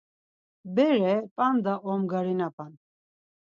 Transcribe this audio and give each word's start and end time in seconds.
Bere 0.75 1.13
p̌anda 1.35 1.73
omgarinapan. 1.91 2.71